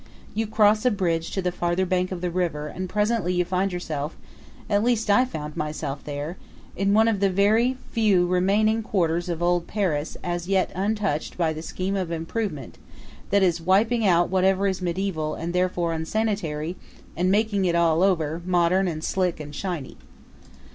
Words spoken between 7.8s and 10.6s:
few remaining quarters of old Paris, as